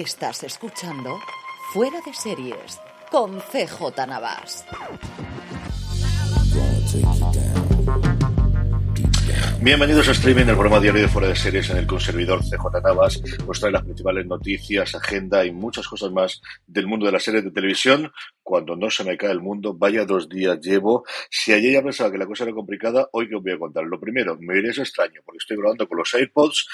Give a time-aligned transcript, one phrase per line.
[0.00, 1.20] Estás escuchando
[1.74, 4.64] Fuera de Series con CJ Navas.
[9.60, 12.40] Bienvenidos a Streaming, el programa diario de Fuera de Series en el que un servidor
[12.40, 17.12] CJ Navas os trae las principales noticias, agenda y muchas cosas más del mundo de
[17.12, 18.10] las series de televisión.
[18.42, 21.04] Cuando no se me cae el mundo, vaya dos días llevo.
[21.28, 23.84] Si ayer ya pensaba que la cosa era complicada, hoy que os voy a contar.
[23.84, 26.66] Lo primero, me iréis extraño porque estoy grabando con los AirPods.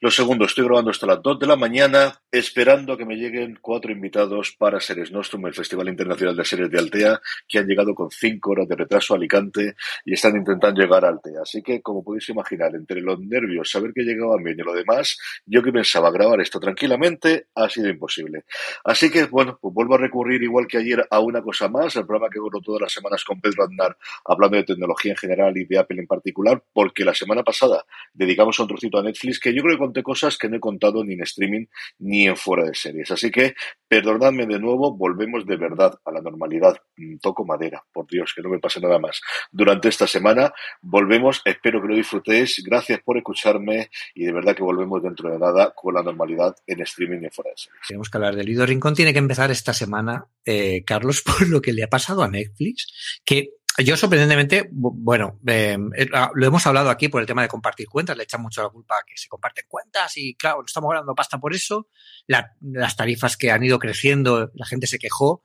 [0.00, 3.58] Lo segundo, estoy grabando hasta las 2 de la mañana, esperando a que me lleguen
[3.60, 7.96] cuatro invitados para Series Nostrum, el Festival Internacional de Series de Altea, que han llegado
[7.96, 9.74] con cinco horas de retraso a Alicante
[10.04, 11.40] y están intentando llegar a Altea.
[11.42, 15.18] Así que, como podéis imaginar, entre los nervios, saber que llegaban bien y lo demás,
[15.44, 18.44] yo que pensaba grabar esto tranquilamente, ha sido imposible.
[18.84, 22.06] Así que, bueno, pues vuelvo a recurrir, igual que ayer, a una cosa más, el
[22.06, 25.64] programa que hago todas las semanas con Pedro Aznar, hablando de tecnología en general y
[25.64, 29.60] de Apple en particular, porque la semana pasada dedicamos un trocito a Netflix que yo
[29.64, 31.66] creo que conté cosas que no he contado ni en streaming
[31.98, 33.10] ni en fuera de series.
[33.10, 33.54] Así que,
[33.88, 36.76] perdonadme de nuevo, volvemos de verdad a la normalidad.
[36.96, 39.20] Mm, Toco madera, por Dios, que no me pase nada más.
[39.50, 40.52] Durante esta semana
[40.82, 42.62] volvemos, espero que lo disfrutéis.
[42.64, 46.82] Gracias por escucharme y de verdad que volvemos dentro de nada con la normalidad en
[46.82, 47.80] streaming y en fuera de series.
[47.88, 48.94] Tenemos que hablar del Lido Rincón.
[48.94, 53.20] Tiene que empezar esta semana, eh, Carlos, por lo que le ha pasado a Netflix,
[53.24, 57.48] que yo sorprendentemente, bu- bueno, eh, eh, lo hemos hablado aquí por el tema de
[57.48, 60.90] compartir cuentas, le echan mucho la culpa a que se comparten cuentas y claro, estamos
[60.90, 61.88] ganando pasta por eso,
[62.26, 65.44] La- las tarifas que han ido creciendo, la gente se quejó,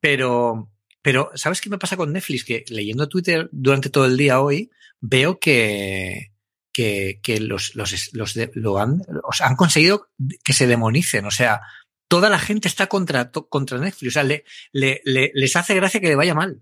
[0.00, 0.70] pero,
[1.02, 2.44] pero ¿sabes qué me pasa con Netflix?
[2.44, 4.70] Que leyendo Twitter durante todo el día hoy,
[5.00, 6.32] veo que,
[6.72, 9.02] que, que los, los, los de- lo han,
[9.32, 10.08] sea, han conseguido
[10.44, 11.60] que se demonicen, o sea,
[12.08, 16.00] toda la gente está contra, contra Netflix, o sea, le, le, le- les hace gracia
[16.00, 16.60] que le vaya mal.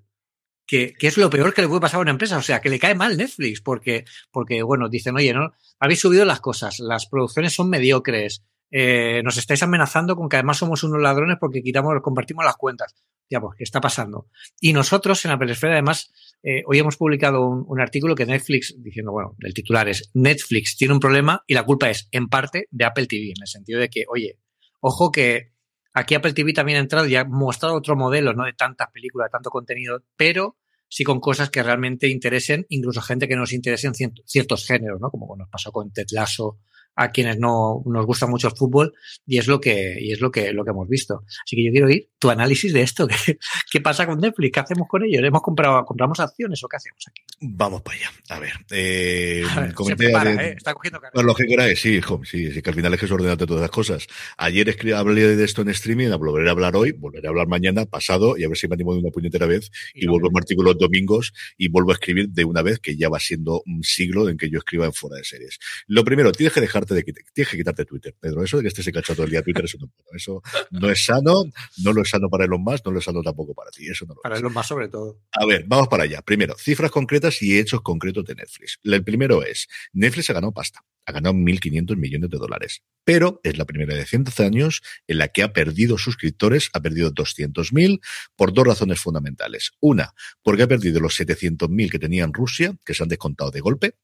[0.68, 2.68] Que, que es lo peor que le puede pasar a una empresa, o sea, que
[2.68, 7.06] le cae mal Netflix, porque, porque bueno, dicen, oye, no, habéis subido las cosas, las
[7.06, 11.94] producciones son mediocres, eh, nos estáis amenazando con que además somos unos ladrones porque quitamos,
[12.02, 12.94] compartimos las cuentas.
[13.30, 14.28] Ya, pues, ¿qué está pasando?
[14.60, 16.10] Y nosotros en la Peresfera, además,
[16.42, 20.76] eh, hoy hemos publicado un, un artículo que Netflix, diciendo, bueno, el titular es Netflix
[20.76, 23.80] tiene un problema y la culpa es, en parte, de Apple TV, en el sentido
[23.80, 24.38] de que, oye,
[24.80, 25.52] ojo que
[25.98, 29.26] aquí Apple TV también ha entrado y ha mostrado otro modelo, no de tantas películas,
[29.26, 30.56] de tanto contenido, pero
[30.88, 35.10] sí con cosas que realmente interesen, incluso gente que nos interesen ciertos géneros, ¿no?
[35.10, 36.58] Como nos pasó con Ted Lasso,
[37.00, 38.92] a quienes no nos gusta mucho el fútbol,
[39.24, 41.22] y es lo que, y es lo que, lo que hemos visto.
[41.44, 43.06] Así que yo quiero oír tu análisis de esto.
[43.26, 43.38] ¿Qué,
[43.70, 44.52] qué pasa con Netflix?
[44.52, 45.22] ¿Qué hacemos con ellos?
[45.22, 47.22] ¿Hemos comprado, compramos acciones o qué hacemos aquí?
[47.40, 48.10] Vamos para allá.
[48.30, 50.54] A ver, eh, A ver, se comenté prepara, de- ¿eh?
[50.56, 51.22] Está cogiendo carrera.
[51.22, 53.62] Lo que queráis, sí, hijo, sí, sí, que al final es que es ordenarte todas
[53.62, 54.06] las cosas.
[54.36, 57.86] Ayer escribí, hablé de esto en streaming, volveré a hablar hoy, volveré a hablar mañana,
[57.86, 60.38] pasado, y a ver si me animo de una puñetera vez, y, vuelvo a mi
[60.38, 63.84] artículo los domingos, y vuelvo a escribir de una vez, que ya va siendo un
[63.84, 65.58] siglo en que yo escriba en fuera de series.
[65.86, 68.42] Lo primero, tienes que dejarte de tienes que quitarte Twitter, Pedro.
[68.42, 71.04] Eso de que estés enganchado todo el día a Twitter, eso no, eso no es
[71.04, 71.44] sano,
[71.82, 74.04] no lo es sano para Elon Musk, no lo es sano tampoco para ti, eso
[74.06, 74.42] no lo Para es.
[74.42, 75.20] los más sobre todo.
[75.32, 76.22] A ver, vamos para allá.
[76.22, 78.78] Primero, cifras concretas y hechos concretos de Netflix.
[78.82, 83.56] El primero es, Netflix ha ganado pasta, ha ganado 1.500 millones de dólares, pero es
[83.56, 88.00] la primera de 100 años en la que ha perdido suscriptores, ha perdido 200.000
[88.36, 89.72] por dos razones fundamentales.
[89.80, 90.12] Una,
[90.42, 93.94] porque ha perdido los 700.000 que tenía en Rusia, que se han descontado de golpe,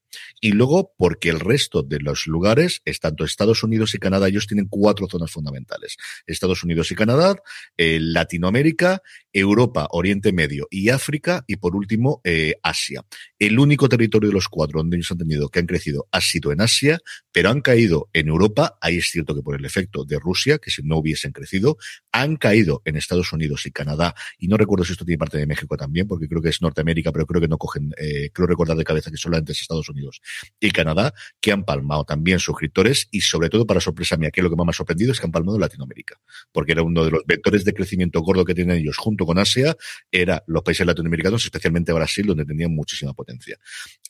[0.41, 4.47] y luego porque el resto de los lugares, es tanto Estados Unidos y Canadá, ellos
[4.47, 5.97] tienen cuatro zonas fundamentales.
[6.25, 7.35] Estados Unidos y Canadá,
[7.77, 13.05] eh, Latinoamérica, Europa, Oriente Medio y África, y por último, eh, Asia.
[13.37, 16.51] El único territorio de los cuatro donde ellos han tenido que han crecido ha sido
[16.51, 16.94] en Asia,
[17.31, 20.71] Pero han caído en Europa, ahí es cierto que por el efecto de Rusia, que
[20.71, 21.77] si no hubiesen crecido,
[22.11, 25.45] han caído en Estados Unidos y Canadá, y no recuerdo si esto tiene parte de
[25.45, 28.77] México también, porque creo que es Norteamérica, pero creo que no cogen, eh, creo recordar
[28.77, 30.21] de cabeza que solamente es Estados Unidos
[30.59, 34.49] y Canadá, que han palmado también suscriptores y sobre todo para sorpresa mía, que lo
[34.49, 36.19] que más me ha sorprendido es que han palmado Latinoamérica,
[36.51, 39.75] porque era uno de los vectores de crecimiento gordo que tienen ellos junto con Asia,
[40.11, 43.57] era los países latinoamericanos, especialmente Brasil, donde tenían muchísima potencia.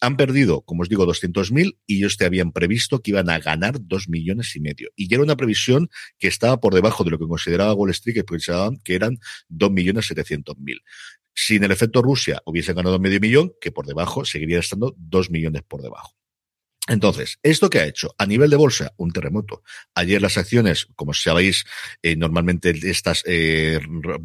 [0.01, 3.77] Han perdido, como os digo, 200.000 y ellos te habían previsto que iban a ganar
[3.79, 4.89] 2 millones y medio.
[4.95, 5.89] Y ya era una previsión
[6.19, 9.17] que estaba por debajo de lo que consideraba Wall Street, que pensaban que eran
[9.49, 10.81] 2 millones 700 mil.
[11.33, 15.31] Si en el efecto Rusia hubiese ganado medio millón, que por debajo seguiría estando 2
[15.31, 16.15] millones por debajo.
[16.87, 18.13] Entonces, ¿esto qué ha hecho?
[18.19, 19.63] A nivel de bolsa, un terremoto.
[19.95, 21.65] Ayer las acciones, como sabéis,
[22.03, 23.79] eh, normalmente estas eh,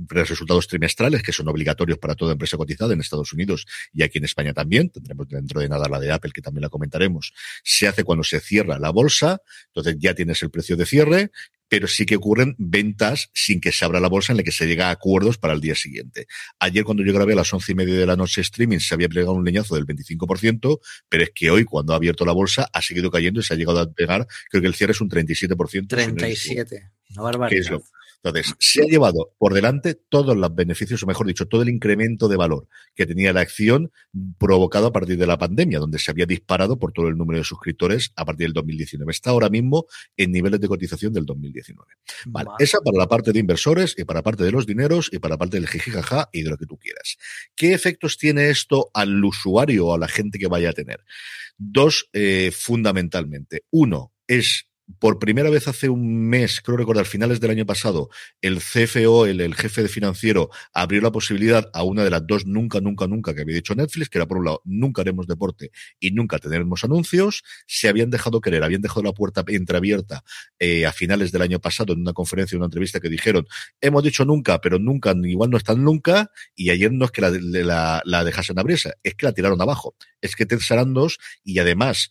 [0.08, 4.24] resultados trimestrales, que son obligatorios para toda empresa cotizada en Estados Unidos y aquí en
[4.24, 7.32] España también, tendremos dentro de nada la de Apple, que también la comentaremos,
[7.64, 11.30] se hace cuando se cierra la bolsa, entonces ya tienes el precio de cierre,
[11.70, 14.66] pero sí que ocurren ventas sin que se abra la bolsa en la que se
[14.66, 16.26] llega a acuerdos para el día siguiente.
[16.58, 19.08] Ayer cuando yo grabé a las once y media de la noche streaming se había
[19.08, 22.82] plegado un leñazo del 25%, pero es que hoy cuando ha abierto la bolsa ha
[22.82, 25.86] seguido cayendo y se ha llegado a pegar, creo que el cierre es un 37%.
[25.86, 27.80] 37, una barbaridad.
[28.22, 32.28] Entonces, se ha llevado por delante todos los beneficios, o mejor dicho, todo el incremento
[32.28, 33.90] de valor que tenía la acción
[34.38, 37.44] provocado a partir de la pandemia, donde se había disparado por todo el número de
[37.44, 39.10] suscriptores a partir del 2019.
[39.10, 39.86] Está ahora mismo
[40.16, 41.88] en niveles de cotización del 2019.
[42.26, 45.18] Vale, esa para la parte de inversores y para la parte de los dineros y
[45.18, 47.16] para la parte del jijijaja y de lo que tú quieras.
[47.56, 51.04] ¿Qué efectos tiene esto al usuario o a la gente que vaya a tener?
[51.56, 53.64] Dos, eh, fundamentalmente.
[53.70, 58.08] Uno, es por primera vez hace un mes, creo recordar, finales del año pasado,
[58.40, 62.80] el CFO, el, jefe de financiero, abrió la posibilidad a una de las dos nunca,
[62.80, 66.10] nunca, nunca que había dicho Netflix, que era por un lado, nunca haremos deporte y
[66.10, 67.42] nunca tendremos anuncios.
[67.66, 70.24] Se habían dejado querer, habían dejado la puerta entreabierta
[70.58, 73.46] eh, a finales del año pasado en una conferencia, en una entrevista que dijeron,
[73.80, 77.30] hemos dicho nunca, pero nunca, igual no están nunca, y ayer no es que la,
[77.30, 79.94] la, la dejasen abrirse, es que la tiraron abajo.
[80.20, 82.10] Es que Ted Sarandos, y además,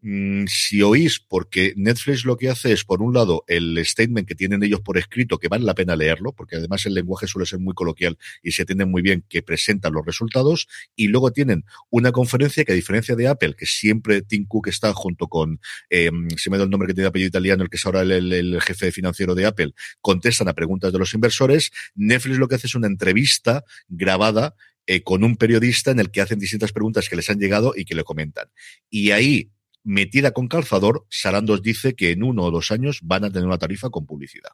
[0.00, 4.62] si oís, porque Netflix lo que hace es, por un lado, el statement que tienen
[4.62, 7.74] ellos por escrito, que vale la pena leerlo, porque además el lenguaje suele ser muy
[7.74, 12.64] coloquial y se entiende muy bien que presentan los resultados, y luego tienen una conferencia
[12.64, 15.60] que a diferencia de Apple, que siempre Tim Cook está junto con,
[15.90, 18.32] eh, se me da el nombre que tiene apellido italiano, el que es ahora el,
[18.32, 22.68] el jefe financiero de Apple, contestan a preguntas de los inversores, Netflix lo que hace
[22.68, 24.54] es una entrevista grabada
[24.90, 27.84] eh, con un periodista en el que hacen distintas preguntas que les han llegado y
[27.84, 28.48] que le comentan.
[28.88, 29.50] Y ahí
[29.88, 33.56] metida con calzador, Sarandos dice que en uno o dos años van a tener una
[33.56, 34.50] tarifa con publicidad.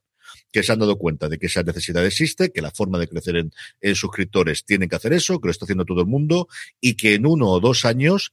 [0.52, 3.36] Que se han dado cuenta de que esa necesidad existe, que la forma de crecer
[3.36, 6.46] en, en suscriptores tiene que hacer eso, que lo está haciendo todo el mundo,
[6.80, 8.32] y que en uno o dos años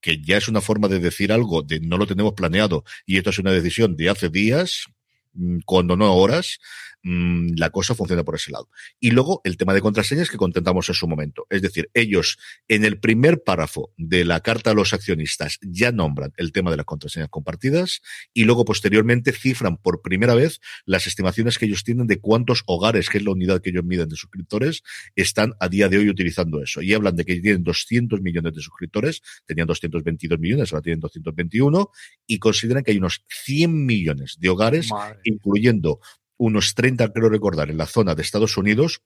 [0.00, 3.30] que ya es una forma de decir algo de no lo tenemos planeado y esto
[3.30, 4.86] es una decisión de hace días,
[5.34, 6.58] mm, cuando no horas,
[7.02, 8.68] mmm, la cosa funciona por ese lado.
[8.98, 11.46] Y luego el tema de contraseñas que contentamos en su momento.
[11.50, 12.38] Es decir, ellos
[12.68, 16.76] en el primer párrafo de la carta a los accionistas ya nombran el tema de
[16.76, 18.00] las contraseñas compartidas
[18.34, 23.08] y luego posteriormente cifran por primera vez las estimaciones que ellos tienen de cuántos hogares,
[23.08, 24.82] que es la unidad que ellos miden de suscriptores,
[25.16, 26.82] están a día de hoy utilizando eso.
[26.82, 31.90] Y hablan de que tienen 200 millones de suscriptores, tenían 222 millones, ahora tienen 221,
[32.26, 35.20] y consideran que hay unos 100 millones de hogares, Madre.
[35.24, 36.00] incluyendo
[36.40, 39.02] unos 30, creo recordar, en la zona de Estados Unidos,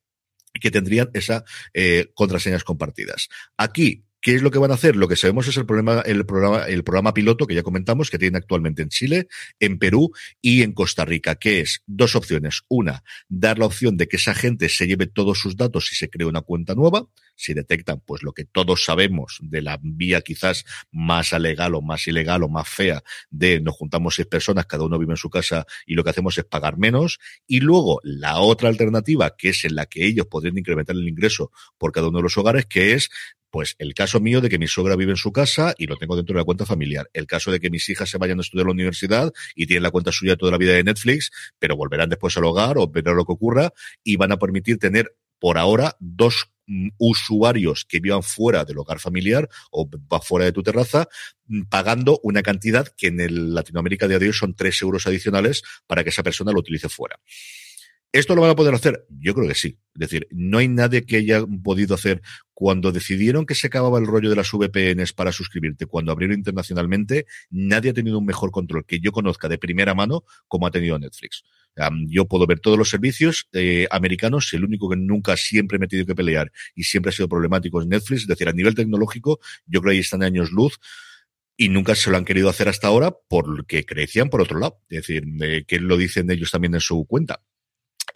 [0.60, 1.42] que tendrían esas
[1.72, 3.28] eh, contraseñas compartidas.
[3.56, 4.96] Aquí, ¿Qué es lo que van a hacer?
[4.96, 8.18] Lo que sabemos es el problema, el programa, el programa piloto que ya comentamos que
[8.18, 9.28] tienen actualmente en Chile,
[9.60, 12.62] en Perú y en Costa Rica, que es dos opciones.
[12.68, 16.08] Una, dar la opción de que esa gente se lleve todos sus datos y se
[16.08, 17.06] cree una cuenta nueva.
[17.36, 22.06] Si detectan, pues lo que todos sabemos de la vía quizás más alegal o más
[22.06, 25.66] ilegal o más fea de nos juntamos seis personas, cada uno vive en su casa
[25.84, 27.18] y lo que hacemos es pagar menos.
[27.46, 31.52] Y luego la otra alternativa, que es en la que ellos podrían incrementar el ingreso
[31.76, 33.10] por cada uno de los hogares, que es
[33.54, 36.16] pues el caso mío de que mi suegra vive en su casa y lo tengo
[36.16, 37.08] dentro de la cuenta familiar.
[37.12, 39.84] El caso de que mis hijas se vayan a estudiar a la universidad y tienen
[39.84, 41.30] la cuenta suya toda la vida de Netflix,
[41.60, 45.16] pero volverán después al hogar o verán lo que ocurra y van a permitir tener
[45.38, 46.50] por ahora dos
[46.98, 49.88] usuarios que vivan fuera del hogar familiar o
[50.20, 51.06] fuera de tu terraza,
[51.68, 56.10] pagando una cantidad que en el Latinoamérica de hoy son tres euros adicionales para que
[56.10, 57.20] esa persona lo utilice fuera.
[58.14, 59.04] ¿Esto lo van a poder hacer?
[59.08, 59.76] Yo creo que sí.
[59.92, 64.06] Es decir, no hay nadie que haya podido hacer cuando decidieron que se acababa el
[64.06, 68.86] rollo de las VPNs para suscribirte, cuando abrieron internacionalmente, nadie ha tenido un mejor control
[68.86, 71.42] que yo conozca de primera mano como ha tenido Netflix.
[72.06, 75.88] Yo puedo ver todos los servicios eh, americanos, el único que nunca siempre me he
[75.88, 78.20] tenido que pelear y siempre ha sido problemático es Netflix.
[78.22, 80.78] Es decir, a nivel tecnológico, yo creo que ahí están años luz
[81.56, 84.78] y nunca se lo han querido hacer hasta ahora porque crecían por otro lado.
[84.88, 85.24] Es decir,
[85.66, 87.42] que lo dicen ellos también en su cuenta.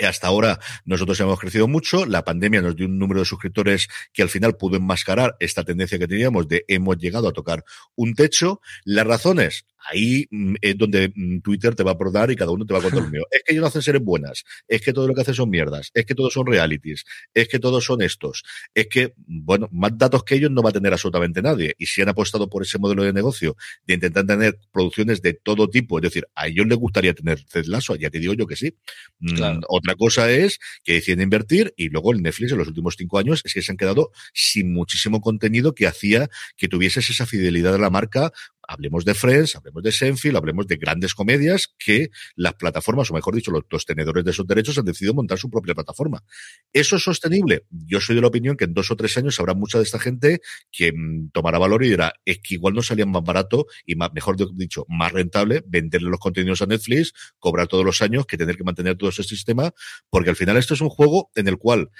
[0.06, 4.22] Hasta ahora nosotros hemos crecido mucho, la pandemia nos dio un número de suscriptores que
[4.22, 7.64] al final pudo enmascarar esta tendencia que teníamos de hemos llegado a tocar
[7.96, 8.60] un techo.
[8.84, 12.66] Las razones, ahí mm, es donde mm, Twitter te va a probar y cada uno
[12.66, 13.24] te va a contar lo mío.
[13.30, 15.90] Es que ellos no hacen seres buenas, es que todo lo que hacen son mierdas,
[15.94, 17.04] es que todos son realities,
[17.34, 18.44] es que todos son estos,
[18.74, 21.74] es que, bueno, más datos que ellos no va a tener absolutamente nadie.
[21.78, 23.56] Y si han apostado por ese modelo de negocio
[23.86, 27.64] de intentar tener producciones de todo tipo, es decir, a ellos les gustaría tener Ted
[27.98, 28.74] ya te digo yo que sí.
[29.20, 33.18] Mm, otra cosa es que deciden invertir y luego el Netflix en los últimos cinco
[33.18, 37.72] años es que se han quedado sin muchísimo contenido que hacía que tuvieses esa fidelidad
[37.72, 38.32] de la marca
[38.68, 43.34] hablemos de Friends, hablemos de Senfield, hablemos de grandes comedias que las plataformas, o mejor
[43.34, 46.22] dicho, los, tenedores de esos derechos han decidido montar su propia plataforma.
[46.72, 47.64] ¿Eso es sostenible?
[47.70, 49.98] Yo soy de la opinión que en dos o tres años habrá mucha de esta
[49.98, 53.96] gente que mm, tomará valor y dirá, es que igual no salía más barato y
[53.96, 58.56] mejor dicho, más rentable venderle los contenidos a Netflix, cobrar todos los años que tener
[58.56, 59.72] que mantener todo ese sistema,
[60.10, 61.90] porque al final esto es un juego en el cual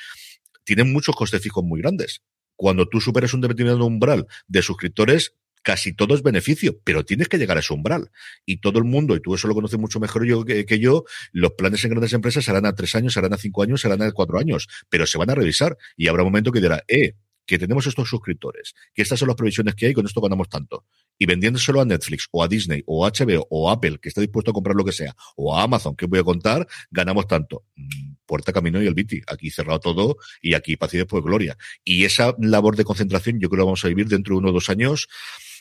[0.64, 2.22] tienen muchos costes fijos muy grandes
[2.58, 7.38] cuando tú superas un determinado umbral de suscriptores, casi todo es beneficio, pero tienes que
[7.38, 8.11] llegar a ese umbral.
[8.45, 11.53] Y todo el mundo, y tú eso lo conoces mucho mejor yo que, yo, los
[11.53, 14.38] planes en grandes empresas serán a tres años, serán a cinco años, serán a cuatro
[14.38, 17.15] años, pero se van a revisar y habrá un momento que dirá, eh,
[17.49, 20.85] que tenemos estos suscriptores, que estas son las previsiones que hay, con esto ganamos tanto.
[21.19, 24.21] Y vendiéndoselo a Netflix, o a Disney, o a HBO, o a Apple, que está
[24.21, 27.65] dispuesto a comprar lo que sea, o a Amazon, que voy a contar, ganamos tanto.
[27.75, 29.23] Mm, puerta, camino y el Biti.
[29.27, 31.57] Aquí cerrado todo y aquí paz y gloria.
[31.83, 34.53] Y esa labor de concentración yo creo que vamos a vivir dentro de uno o
[34.53, 35.09] dos años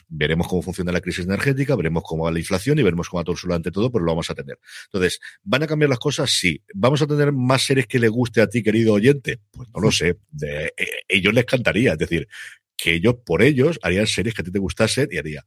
[0.07, 3.25] veremos cómo funciona la crisis energética, veremos cómo va la inflación y veremos cómo va
[3.25, 4.59] todo ante todo, pero lo vamos a tener.
[4.85, 6.31] Entonces, ¿van a cambiar las cosas?
[6.31, 6.61] Sí.
[6.73, 9.39] ¿Vamos a tener más series que le guste a ti, querido oyente?
[9.51, 10.17] Pues no lo sé.
[10.29, 12.27] De, eh, ellos les cantaría, es decir,
[12.75, 15.45] que ellos por ellos harían series que a ti te gustasen y haría.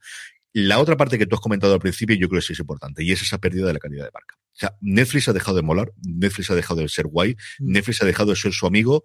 [0.53, 3.05] La otra parte que tú has comentado al principio, yo creo que sí es importante,
[3.05, 4.35] y es esa pérdida de la calidad de marca.
[4.37, 7.73] O sea, Netflix ha dejado de molar, Netflix ha dejado de ser guay, mm.
[7.73, 9.05] Netflix ha dejado de ser su amigo,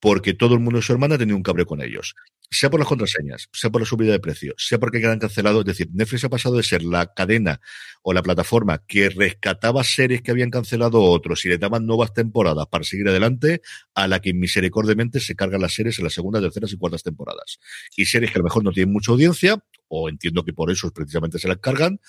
[0.00, 2.14] porque todo el mundo y su hermana ha tenido un cabreo con ellos.
[2.50, 5.60] Sea por las contraseñas, sea por la subida de precio, sea porque quedan cancelados.
[5.60, 7.60] Es decir, Netflix ha pasado de ser la cadena
[8.02, 12.66] o la plataforma que rescataba series que habían cancelado otros y le daban nuevas temporadas
[12.68, 13.60] para seguir adelante,
[13.94, 17.58] a la que misericordiamente se cargan las series en las segundas, terceras y cuartas temporadas.
[17.96, 20.90] Y series que a lo mejor no tienen mucha audiencia, o entiendo que por eso
[20.90, 22.00] precisamente se las cargan,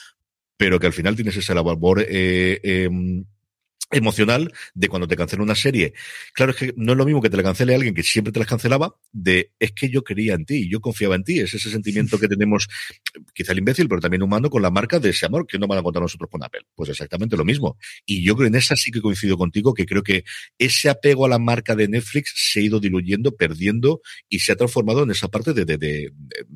[0.57, 3.25] pero que al final tienes ese labor eh, em,
[3.91, 5.93] emocional de cuando te cancela una serie.
[6.33, 8.39] Claro, es que no es lo mismo que te la cancele alguien que siempre te
[8.39, 11.39] las cancelaba, de es que yo creía en ti, yo confiaba en ti.
[11.39, 12.67] Es ese sentimiento que tenemos,
[13.33, 15.79] quizá el imbécil, pero también humano, con la marca de ese amor que no van
[15.79, 16.61] a contar nosotros con Apple.
[16.75, 17.77] Pues exactamente lo mismo.
[18.05, 20.23] Y yo creo en esa sí que coincido contigo, que creo que
[20.57, 24.55] ese apego a la marca de Netflix se ha ido diluyendo, perdiendo y se ha
[24.55, 26.13] transformado en esa parte de, de, de,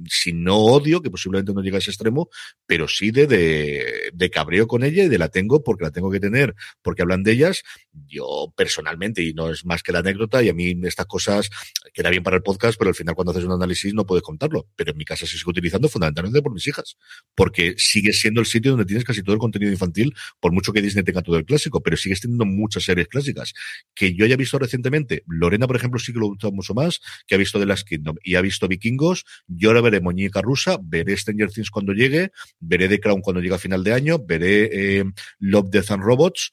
[0.08, 2.30] si no odio, que posiblemente no llega a ese extremo,
[2.66, 6.12] pero sí de, de, de cabreo con ella y de la tengo porque la tengo
[6.12, 7.64] que tener, porque hablan de ellas.
[8.08, 11.50] Yo personalmente, y no es más que la anécdota, y a mí estas cosas
[11.94, 14.68] queda bien para el podcast, pero al final cuando haces un análisis no puedes contarlo.
[14.76, 16.98] Pero en mi casa se sigue utilizando fundamentalmente por mis hijas,
[17.36, 20.82] porque sigue siendo el sitio donde tienes casi todo el contenido infantil, por mucho que
[20.82, 23.54] Disney tenga todo el clásico, pero sigues teniendo muchas series clásicas.
[23.94, 27.36] Que yo haya visto recientemente, Lorena, por ejemplo, sí que lo gusta mucho más, que
[27.36, 29.26] ha visto The Last Kingdom y ha visto Vikingos.
[29.48, 33.56] Yo ahora veré Muñeca Rusa, veré Stranger Things cuando llegue, veré The Crown cuando llegue
[33.56, 35.04] a final de año, veré eh,
[35.40, 36.52] Love, Death and Robots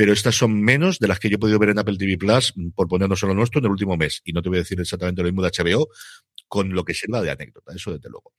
[0.00, 2.54] pero estas son menos de las que yo he podido ver en Apple TV Plus,
[2.74, 4.22] por ponernos solo nuestro, en el último mes.
[4.24, 5.88] Y no te voy a decir exactamente lo mismo de HBO,
[6.48, 8.32] con lo que sirva de anécdota, eso desde luego.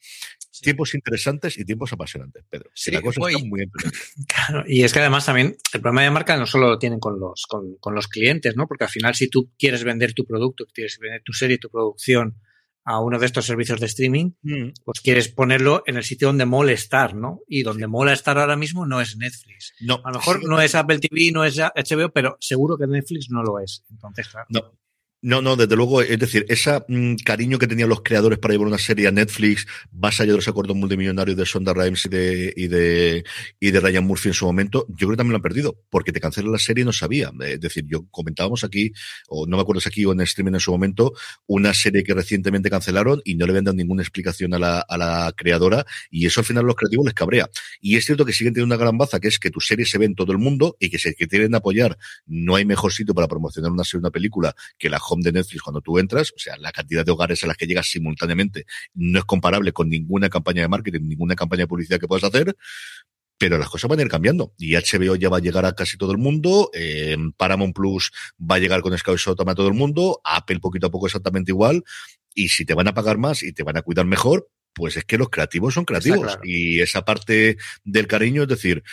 [0.60, 2.72] Tiempos interesantes y tiempos apasionantes, Pedro.
[2.74, 3.70] Sí, la cosa está muy
[4.28, 7.20] Claro, y es que además también el problema de marca no solo lo tienen con
[7.20, 8.68] los, con, con los clientes, ¿no?
[8.68, 12.42] Porque al final, si tú quieres vender tu producto, quieres vender tu serie, tu producción,
[12.84, 14.70] a uno de estos servicios de streaming, mm.
[14.84, 17.42] pues quieres ponerlo en el sitio donde mola estar, ¿no?
[17.48, 19.74] Y donde mola estar ahora mismo no es Netflix.
[19.82, 20.02] No.
[20.04, 23.44] A lo mejor no es Apple TV, no es HBO, pero seguro que Netflix no
[23.44, 23.84] lo es.
[23.90, 24.48] Entonces, claro.
[24.50, 24.81] No.
[25.24, 28.68] No, no, desde luego, es decir, ese mm, cariño que tenían los creadores para llevar
[28.70, 32.54] una serie a Netflix, más allá de los acuerdos multimillonarios de Sonda Rhimes y de,
[32.58, 33.24] y de,
[33.60, 36.12] y de Ryan Murphy en su momento, yo creo que también lo han perdido, porque
[36.12, 37.32] te cancelan la serie y no sabía.
[37.46, 38.94] Es decir, yo comentábamos aquí,
[39.28, 41.14] o no me acuerdo si aquí o en streaming en su momento,
[41.46, 44.98] una serie que recientemente cancelaron y no le habían dado ninguna explicación a la, a
[44.98, 47.48] la creadora, y eso al final a los creativos les cabrea.
[47.80, 50.00] Y es cierto que siguen teniendo una gran baza, que es que tu serie se
[50.00, 53.14] ve en todo el mundo y que si que tienen apoyar, no hay mejor sitio
[53.14, 56.56] para promocionar una serie, una película que la de Netflix cuando tú entras, o sea,
[56.58, 60.62] la cantidad de hogares a las que llegas simultáneamente no es comparable con ninguna campaña
[60.62, 62.56] de marketing, ninguna campaña de publicidad que puedas hacer,
[63.38, 64.54] pero las cosas van a ir cambiando.
[64.58, 68.56] Y HBO ya va a llegar a casi todo el mundo, eh, Paramount Plus va
[68.56, 71.84] a llegar con Sky Showtime a todo el mundo, Apple poquito a poco exactamente igual,
[72.34, 75.04] y si te van a pagar más y te van a cuidar mejor, pues es
[75.04, 78.84] que los creativos son creativos y esa parte del cariño, es decir,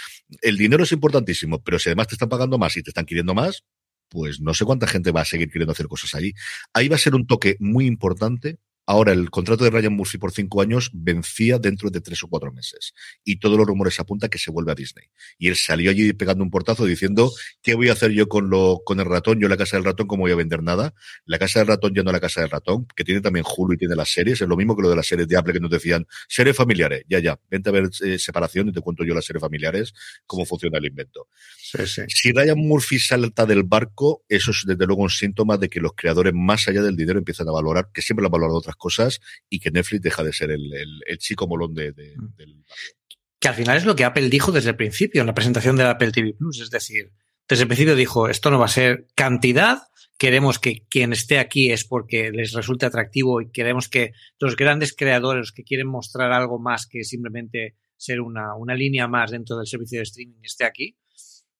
[0.42, 3.34] el dinero es importantísimo, pero si además te están pagando más y te están queriendo
[3.34, 3.64] más,
[4.08, 6.32] pues no sé cuánta gente va a seguir queriendo hacer cosas allí.
[6.72, 8.58] Ahí va a ser un toque muy importante
[8.90, 12.50] Ahora, el contrato de Ryan Murphy por cinco años vencía dentro de tres o cuatro
[12.52, 12.94] meses.
[13.22, 15.08] Y todos los rumores apuntan que se vuelve a Disney.
[15.36, 17.30] Y él salió allí pegando un portazo diciendo,
[17.60, 19.40] ¿qué voy a hacer yo con, lo, con el ratón?
[19.40, 20.94] Yo la casa del ratón, ¿cómo voy a vender nada?
[21.26, 23.76] La casa del ratón ya no la casa del ratón, que tiene también Hulu y
[23.76, 24.40] tiene las series.
[24.40, 27.04] Es lo mismo que lo de las series de Apple que nos decían, series familiares.
[27.10, 29.92] Ya, ya, vente a ver eh, separación y te cuento yo las series familiares,
[30.24, 31.28] cómo funciona el invento.
[32.08, 35.92] Si Ryan Murphy salta del barco, eso es desde luego un síntoma de que los
[35.94, 39.20] creadores, más allá del dinero, empiezan a valorar, que siempre lo han valorado otras cosas
[39.50, 42.36] y que Netflix deja de ser el, chico molón de, mm.
[42.36, 42.64] del
[43.38, 45.84] Que al final es lo que Apple dijo desde el principio en la presentación de
[45.84, 46.60] Apple TV Plus.
[46.60, 47.12] Es decir,
[47.48, 49.82] desde el principio dijo, esto no va a ser cantidad,
[50.18, 54.94] queremos que quien esté aquí es porque les resulte atractivo y queremos que los grandes
[54.94, 59.66] creadores que quieren mostrar algo más que simplemente ser una, una línea más dentro del
[59.66, 60.96] servicio de streaming esté aquí.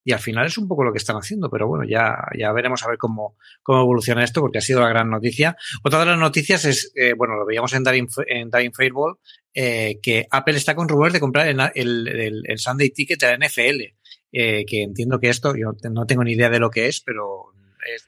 [0.03, 2.83] Y al final es un poco lo que están haciendo, pero bueno, ya, ya veremos
[2.83, 5.55] a ver cómo, cómo evoluciona esto, porque ha sido la gran noticia.
[5.83, 9.17] Otra de las noticias es, eh, bueno, lo veíamos en Daring, en Daring Fairball,
[9.53, 13.47] eh, que Apple está con rumores de comprar el, el, el, Sunday Ticket de la
[13.47, 13.81] NFL,
[14.31, 17.53] eh, que entiendo que esto, yo no tengo ni idea de lo que es, pero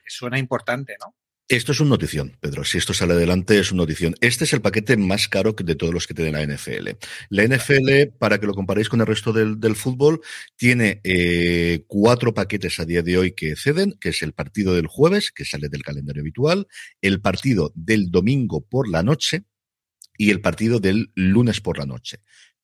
[0.07, 1.15] suena importante, ¿no?
[1.51, 2.63] Esto es un notición, Pedro.
[2.63, 4.15] Si esto sale adelante, es una notición.
[4.21, 6.91] Este es el paquete más caro de todos los que tiene la NFL.
[7.27, 10.21] La NFL, para que lo comparéis con el resto del, fútbol,
[10.55, 14.87] tiene eh, cuatro paquetes a día de hoy que ceden, que es el partido del
[14.87, 16.67] jueves, que sale del calendario habitual,
[17.01, 19.43] el partido del domingo por la noche
[20.17, 22.19] y el partido del lunes por la noche.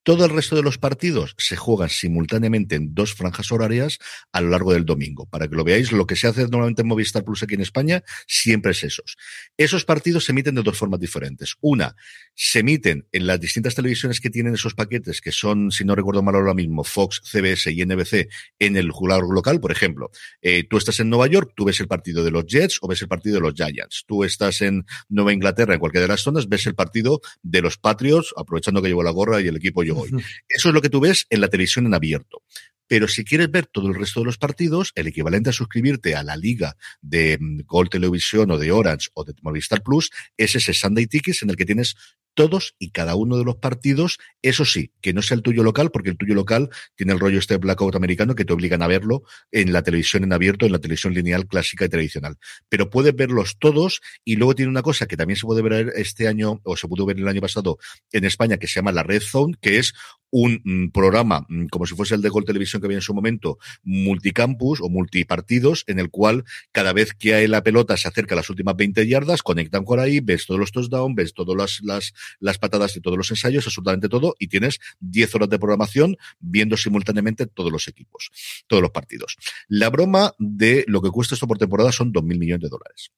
[0.07, 3.99] Todo el resto de los partidos se juegan simultáneamente en dos franjas horarias
[4.31, 5.25] a lo largo del domingo.
[5.25, 8.01] Para que lo veáis, lo que se hace normalmente en Movistar Plus aquí en España
[8.25, 9.17] siempre es esos.
[9.57, 11.55] Esos partidos se emiten de dos formas diferentes.
[11.59, 11.93] Una,
[12.35, 16.23] se emiten en las distintas televisiones que tienen esos paquetes, que son, si no recuerdo
[16.23, 19.59] mal ahora mismo, Fox, CBS y NBC en el jugador local.
[19.59, 20.09] Por ejemplo,
[20.41, 23.01] eh, tú estás en Nueva York, tú ves el partido de los Jets o ves
[23.01, 24.05] el partido de los Giants.
[24.07, 27.77] Tú estás en Nueva Inglaterra, en cualquiera de las zonas, ves el partido de los
[27.77, 30.99] Patriots, aprovechando que llevo la gorra y el equipo yo eso es lo que tú
[30.99, 32.43] ves en la televisión en abierto.
[32.87, 36.23] Pero si quieres ver todo el resto de los partidos, el equivalente a suscribirte a
[36.23, 40.73] la liga de mm, Gold Televisión o de Orange o de Movistar Plus es ese
[40.73, 41.95] Sunday Tickets en el que tienes
[42.37, 45.89] todos y cada uno de los partidos, eso sí, que no sea el tuyo local,
[45.89, 49.23] porque el tuyo local tiene el rollo este blackout americano que te obligan a verlo
[49.51, 52.37] en la televisión en abierto, en la televisión lineal clásica y tradicional.
[52.69, 56.27] Pero puedes verlos todos y luego tiene una cosa que también se puede ver este
[56.27, 57.79] año, o se pudo ver el año pasado
[58.11, 59.93] en España, que se llama la Red Zone, que es
[60.29, 63.13] un mm, programa, mm, como si fuese el de Gol Televisión que había en su
[63.13, 68.35] momento, multicampus o multipartidos, en el cual cada vez que hay la pelota se acerca
[68.35, 71.79] a las últimas 20 yardas, conectan por ahí, ves todos los touchdowns, ves todas las,
[71.81, 76.17] las, las patadas de todos los ensayos, absolutamente todo, y tienes 10 horas de programación
[76.39, 78.29] viendo simultáneamente todos los equipos,
[78.67, 79.37] todos los partidos.
[79.67, 83.11] La broma de lo que cuesta esto por temporada son 2.000 millones de dólares.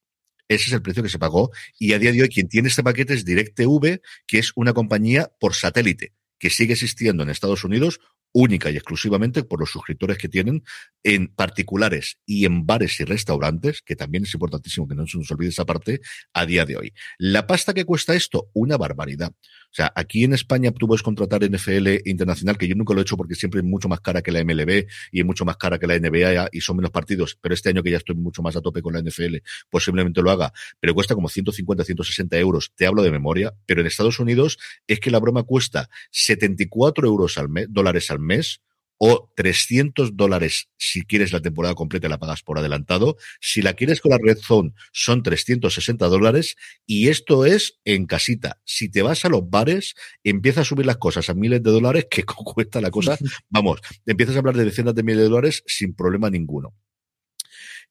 [0.48, 2.84] Ese es el precio que se pagó y a día de hoy quien tiene este
[2.84, 8.00] paquete es DirecTV, que es una compañía por satélite que sigue existiendo en Estados Unidos
[8.32, 10.63] única y exclusivamente por los suscriptores que tienen
[11.04, 15.32] en particulares y en bares y restaurantes, que también es importantísimo que no se nos
[15.32, 16.02] olvide esa parte
[16.34, 16.94] a día de hoy.
[17.18, 19.34] La pasta que cuesta esto, una barbaridad.
[19.71, 23.03] O sea, aquí en España tú puedes contratar NFL internacional, que yo nunca lo he
[23.03, 25.77] hecho porque siempre es mucho más cara que la MLB y es mucho más cara
[25.77, 28.55] que la NBA y son menos partidos, pero este año que ya estoy mucho más
[28.55, 29.38] a tope con la NFL,
[29.69, 32.71] posiblemente lo haga, pero cuesta como 150, 160 euros.
[32.75, 37.38] Te hablo de memoria, pero en Estados Unidos es que la broma cuesta 74 euros
[37.38, 38.62] al mes, dólares al mes,
[38.99, 43.17] o 300 dólares si quieres la temporada completa y la pagas por adelantado.
[43.41, 48.62] Si la quieres con la Red Zone son 360 dólares y esto es en casita.
[48.65, 52.07] Si te vas a los bares, empieza a subir las cosas a miles de dólares,
[52.12, 53.17] que cuesta la cosa.
[53.49, 56.75] Vamos, empiezas a hablar de decenas de miles de dólares sin problema ninguno.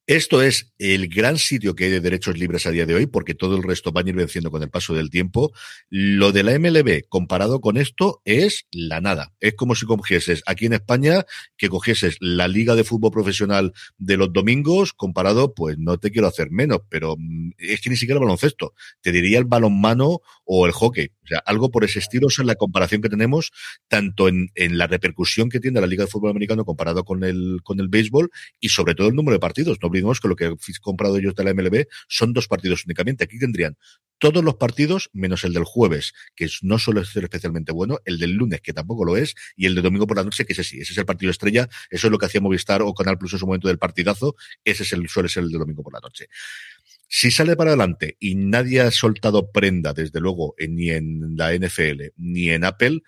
[0.09, 3.35] Esto es el gran sitio que hay de derechos libres a día de hoy, porque
[3.35, 5.53] todo el resto va a ir venciendo con el paso del tiempo.
[5.91, 9.35] Lo de la MLB comparado con esto es la nada.
[9.39, 11.27] Es como si cogieses aquí en España,
[11.59, 16.27] que cogieses la Liga de Fútbol Profesional de los domingos, comparado, pues no te quiero
[16.27, 18.73] hacer menos, pero mm, es que ni siquiera el baloncesto.
[19.03, 21.11] Te diría el balonmano o el hockey.
[21.25, 23.53] O sea, algo por ese estilo es la comparación que tenemos,
[23.89, 27.79] tanto en, la repercusión que tiene la Liga de Fútbol Americano comparado con el, con
[27.81, 29.79] el béisbol y sobre todo el número de partidos.
[29.99, 33.25] Olvidemos que lo que han comprado ellos de la MLB son dos partidos únicamente.
[33.25, 33.77] Aquí tendrían
[34.19, 38.33] todos los partidos, menos el del jueves, que no suele ser especialmente bueno, el del
[38.33, 40.81] lunes, que tampoco lo es, y el de domingo por la noche, que ese sí,
[40.81, 43.39] ese es el partido estrella, eso es lo que hacía Movistar o Canal Plus en
[43.39, 46.29] su momento del partidazo, ese es el, suele ser el de domingo por la noche.
[47.07, 52.13] Si sale para adelante y nadie ha soltado prenda, desde luego, ni en la NFL
[52.17, 53.01] ni en Apple,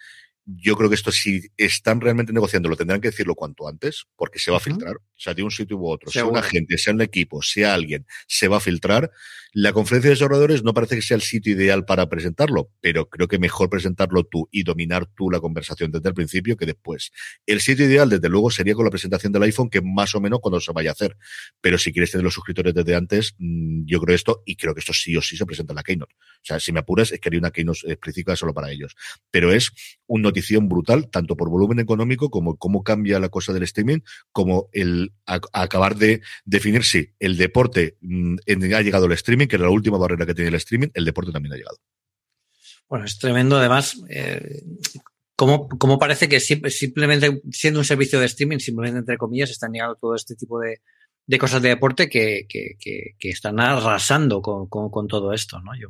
[0.45, 4.39] yo creo que esto si están realmente negociando lo tendrán que decirlo cuanto antes, porque
[4.39, 4.97] se va a filtrar.
[4.97, 8.07] O sea, de un sitio u otro, sea un agente, sea un equipo, sea alguien,
[8.27, 9.11] se va a filtrar.
[9.53, 13.27] La conferencia de desarrolladores no parece que sea el sitio ideal para presentarlo, pero creo
[13.27, 17.11] que mejor presentarlo tú y dominar tú la conversación desde el principio que después.
[17.47, 20.39] El sitio ideal, desde luego, sería con la presentación del iPhone, que más o menos
[20.41, 21.17] cuando se vaya a hacer.
[21.61, 24.81] Pero si quieres tener los suscriptores desde antes, mm, yo creo esto, y creo que
[24.81, 26.15] esto sí o sí se presenta en la Keynote.
[26.15, 28.95] O sea, si me apuras, es que haría una Keynote específica solo para ellos.
[29.33, 29.73] Pero es
[30.07, 33.99] una notición brutal, tanto por volumen económico como cómo cambia la cosa del streaming,
[34.31, 38.37] como el acabar de definir si el deporte mm,
[38.75, 41.33] ha llegado el streaming que era la última barrera que tenía el streaming, el deporte
[41.33, 41.79] también ha llegado.
[42.89, 44.03] Bueno, es tremendo además.
[44.09, 44.63] Eh,
[45.37, 50.15] como, parece que simplemente siendo un servicio de streaming, simplemente entre comillas, están llegando todo
[50.15, 50.83] este tipo de,
[51.39, 52.47] cosas de deporte que,
[53.21, 55.73] están arrasando con, todo esto, ¿no?
[55.81, 55.89] Yo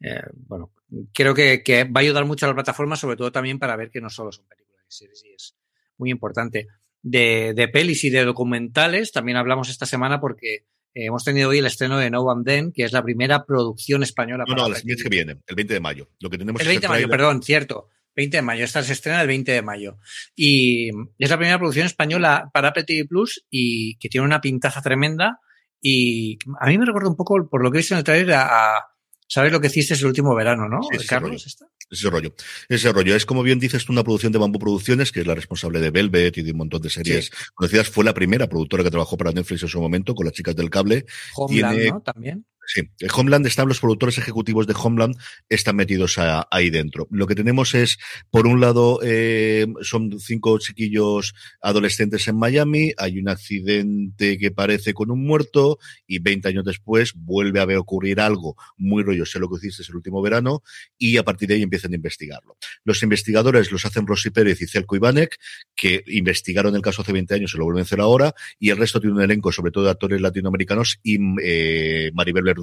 [0.00, 0.72] eh, bueno,
[1.12, 4.00] creo que, va a ayudar mucho a la plataforma, sobre todo también para ver que
[4.00, 5.56] no solo son películas y series, es
[5.98, 6.66] muy importante.
[7.02, 10.64] De, de pelis y de documentales, también hablamos esta semana porque
[10.96, 14.02] eh, hemos tenido hoy el estreno de No One Then, que es la primera producción
[14.02, 14.44] española.
[14.48, 16.08] No, no, el mes que viene, el 20 de mayo.
[16.20, 17.90] Lo que tenemos el 20 de mayo, perdón, cierto.
[18.14, 19.98] 20 de mayo, esta se estrena el 20 de mayo.
[20.34, 24.80] Y es la primera producción española para Apple TV Plus y que tiene una pintaza
[24.80, 25.40] tremenda.
[25.82, 28.34] Y a mí me recuerda un poco, por lo que he visto en el trailer,
[28.34, 28.82] a,
[29.26, 30.80] ¿sabes lo que hiciste el último verano, no?
[31.08, 31.46] Carlos,
[31.90, 32.34] ese rollo.
[32.68, 33.14] Ese rollo.
[33.14, 35.90] Es como bien dices tú, una producción de Bamboo Producciones, que es la responsable de
[35.90, 37.88] Velvet y de un montón de series conocidas.
[37.88, 40.70] Fue la primera productora que trabajó para Netflix en su momento, con las chicas del
[40.70, 41.06] cable.
[41.34, 42.00] Homeland, ¿no?
[42.00, 42.44] También.
[42.66, 45.16] Sí, el Homeland están los productores ejecutivos de Homeland
[45.48, 47.06] están metidos ahí dentro.
[47.10, 47.98] Lo que tenemos es,
[48.30, 54.94] por un lado, eh, son cinco chiquillos adolescentes en Miami, hay un accidente que parece
[54.94, 59.38] con un muerto y 20 años después vuelve a ver ocurrir algo muy rollo, sé
[59.38, 60.62] lo que hiciste el último verano
[60.98, 62.56] y a partir de ahí empiezan a investigarlo.
[62.84, 65.38] Los investigadores los hacen Rosy Pérez y Celco Ivanek,
[65.74, 68.76] que investigaron el caso hace 20 años, se lo vuelven a hacer ahora y el
[68.76, 72.55] resto tiene un elenco, sobre todo de actores latinoamericanos y eh, Maribel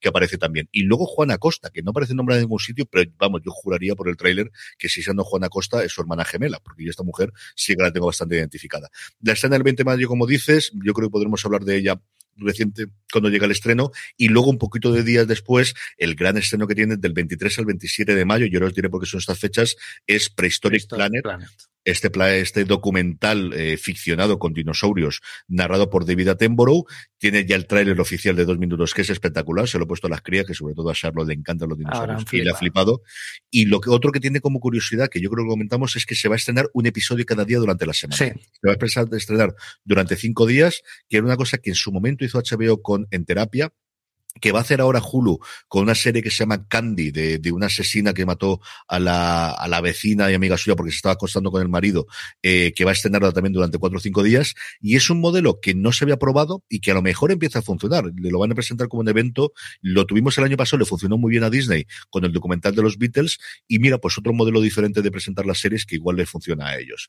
[0.00, 0.68] que aparece también.
[0.72, 3.94] Y luego Juana Costa, que no aparece nombrada en ningún sitio, pero vamos, yo juraría
[3.94, 7.02] por el tráiler que si siendo Juana Costa es su hermana gemela, porque yo esta
[7.02, 8.88] mujer sí que la tengo bastante identificada.
[9.20, 12.00] La escena del 20 de mayo, como dices, yo creo que podremos hablar de ella
[12.36, 16.66] reciente cuando llega el estreno y luego un poquito de días después el gran estreno
[16.66, 19.76] que tiene del 23 al 27 de mayo, yo os diré porque son estas fechas,
[20.06, 21.24] es Prehistoric, Planet,
[21.84, 26.86] este, este documental eh, ficcionado con dinosaurios narrado por David Attenborough.
[27.18, 29.68] Tiene ya el tráiler oficial de dos minutos que es espectacular.
[29.68, 31.78] Se lo he puesto a las crías, que sobre todo a Charlotte le encantan los
[31.78, 33.02] dinosaurios y le ha flipado.
[33.50, 36.14] Y lo que otro que tiene como curiosidad, que yo creo que comentamos, es que
[36.14, 38.16] se va a estrenar un episodio cada día durante la semana.
[38.16, 38.34] Se
[38.66, 42.40] va a estrenar durante cinco días, que era una cosa que en su momento hizo
[42.40, 43.72] HBO con En Terapia,
[44.40, 45.38] que va a hacer ahora Hulu
[45.68, 49.50] con una serie que se llama Candy, de, de una asesina que mató a la,
[49.50, 52.06] a la, vecina y amiga suya porque se estaba acostando con el marido,
[52.42, 54.54] eh, que va a estrenarla también durante cuatro o cinco días.
[54.80, 57.60] Y es un modelo que no se había probado y que a lo mejor empieza
[57.60, 58.04] a funcionar.
[58.16, 59.52] Le lo van a presentar como un evento.
[59.80, 62.82] Lo tuvimos el año pasado, le funcionó muy bien a Disney con el documental de
[62.82, 63.38] los Beatles.
[63.66, 66.78] Y mira, pues otro modelo diferente de presentar las series que igual le funciona a
[66.78, 67.08] ellos.